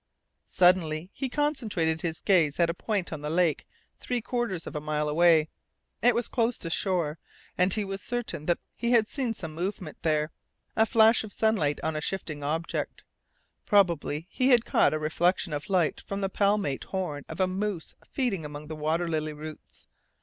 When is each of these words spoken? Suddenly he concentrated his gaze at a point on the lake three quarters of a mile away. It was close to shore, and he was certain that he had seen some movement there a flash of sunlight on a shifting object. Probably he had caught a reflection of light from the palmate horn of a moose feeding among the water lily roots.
Suddenly 0.49 1.11
he 1.13 1.29
concentrated 1.29 2.01
his 2.01 2.21
gaze 2.21 2.59
at 2.59 2.71
a 2.71 2.73
point 2.73 3.13
on 3.13 3.21
the 3.21 3.29
lake 3.29 3.67
three 3.99 4.19
quarters 4.19 4.65
of 4.65 4.75
a 4.75 4.81
mile 4.81 5.07
away. 5.07 5.47
It 6.01 6.15
was 6.15 6.27
close 6.27 6.57
to 6.57 6.71
shore, 6.71 7.19
and 7.55 7.71
he 7.71 7.85
was 7.85 8.01
certain 8.01 8.47
that 8.47 8.57
he 8.75 8.93
had 8.93 9.07
seen 9.07 9.35
some 9.35 9.53
movement 9.53 10.01
there 10.01 10.31
a 10.75 10.87
flash 10.87 11.23
of 11.23 11.31
sunlight 11.31 11.79
on 11.83 11.95
a 11.95 12.01
shifting 12.01 12.43
object. 12.43 13.03
Probably 13.67 14.25
he 14.31 14.49
had 14.49 14.65
caught 14.65 14.95
a 14.95 14.97
reflection 14.97 15.53
of 15.53 15.69
light 15.69 16.01
from 16.01 16.21
the 16.21 16.29
palmate 16.31 16.85
horn 16.85 17.23
of 17.29 17.39
a 17.39 17.45
moose 17.45 17.93
feeding 18.09 18.43
among 18.43 18.69
the 18.69 18.75
water 18.75 19.07
lily 19.07 19.33
roots. 19.33 19.85